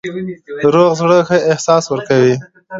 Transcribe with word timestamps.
روغ 0.73 0.91
زړه 1.01 1.17
ښه 1.27 1.37
احساس 1.51 1.83
ورکوي. 1.87 2.35